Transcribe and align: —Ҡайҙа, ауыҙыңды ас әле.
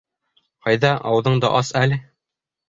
—Ҡайҙа, 0.67 0.93
ауыҙыңды 1.11 1.53
ас 1.61 1.71
әле. 1.83 2.01